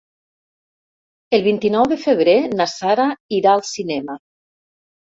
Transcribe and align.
El 1.39 1.45
vint-i-nou 1.49 1.85
de 1.93 1.99
febrer 2.09 2.35
na 2.57 2.69
Sara 2.75 3.07
irà 3.43 3.57
al 3.57 3.65
cinema. 3.75 4.23